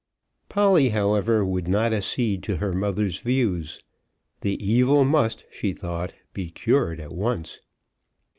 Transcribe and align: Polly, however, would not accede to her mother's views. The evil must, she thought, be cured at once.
Polly, 0.49 0.89
however, 0.89 1.45
would 1.45 1.67
not 1.67 1.93
accede 1.93 2.41
to 2.41 2.57
her 2.57 2.73
mother's 2.73 3.19
views. 3.19 3.79
The 4.39 4.57
evil 4.59 5.05
must, 5.05 5.45
she 5.51 5.73
thought, 5.73 6.11
be 6.33 6.49
cured 6.49 6.99
at 6.99 7.13
once. 7.13 7.59